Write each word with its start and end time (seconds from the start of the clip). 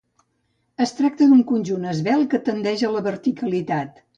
Es 0.85 0.93
tracta 0.99 1.27
d'un 1.33 1.43
conjunt 1.51 1.85
esvelt 1.91 2.33
que 2.33 2.41
tendeix 2.49 2.85
a 2.89 2.93
la 2.99 3.07
verticalitat. 3.13 4.05